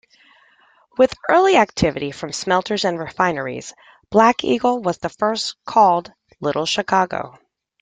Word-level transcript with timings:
With 0.97 1.13
early 1.29 1.57
activity 1.57 2.09
from 2.09 2.31
smelters 2.31 2.85
and 2.85 2.97
refineries, 2.97 3.75
Black 4.09 4.43
Eagle 4.43 4.81
was 4.81 4.97
first 5.19 5.57
called 5.65 6.11
"Little 6.39 6.65
Chicago". 6.65 7.37